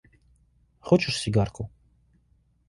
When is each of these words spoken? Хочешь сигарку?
Хочешь 0.79 1.19
сигарку? 1.21 1.69